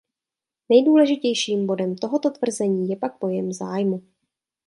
[0.69, 4.01] Nejdůležitějším bodem tohoto tvrzení je pak pojem zájmu.